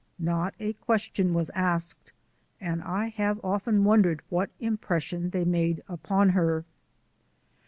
[0.17, 2.11] Not a question was asked
[2.59, 6.65] and I have often wondered what impression they made upon her.